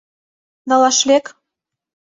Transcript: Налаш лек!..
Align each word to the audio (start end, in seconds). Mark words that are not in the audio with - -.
Налаш 0.69 0.99
лек!.. 1.07 1.25